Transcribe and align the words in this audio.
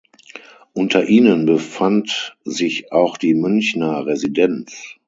Unter 0.73 1.05
ihnen 1.09 1.45
befand 1.45 2.35
sich 2.43 2.91
auch 2.91 3.17
die 3.17 3.35
Münchner 3.35 4.03
Residenz. 4.07 4.95